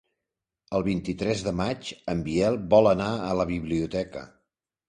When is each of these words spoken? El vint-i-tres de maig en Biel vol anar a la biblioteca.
El 0.77 0.85
vint-i-tres 0.87 1.43
de 1.49 1.53
maig 1.59 1.91
en 2.15 2.25
Biel 2.31 2.57
vol 2.75 2.93
anar 2.95 3.11
a 3.29 3.37
la 3.43 3.49
biblioteca. 3.55 4.29